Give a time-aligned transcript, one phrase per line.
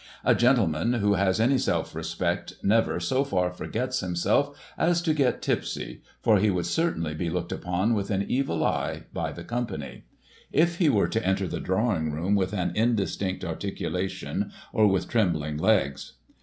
[0.25, 5.43] A gentleman who has any self respect, never so far forgets himself as to get
[5.43, 10.05] tipsy, for he would certainly be looked upon with an evil eye, by the company,
[10.51, 15.57] if he were to enter the drawing room with an indistinct articulation, or with trembling
[15.57, 16.13] legs.